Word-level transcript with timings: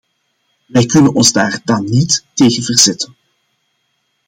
Wij 0.65 0.85
kunnen 0.85 1.13
ons 1.13 1.31
daar 1.31 1.61
dan 1.63 1.83
niet 1.83 2.25
tegen 2.33 2.63
verzetten. 2.63 3.15